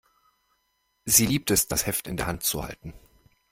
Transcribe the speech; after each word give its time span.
Sie 1.05 1.27
liebt 1.27 1.51
es, 1.51 1.67
das 1.67 1.85
Heft 1.85 2.07
in 2.07 2.17
der 2.17 2.25
Hand 2.25 2.41
zu 2.41 2.63
halten. 2.63 2.95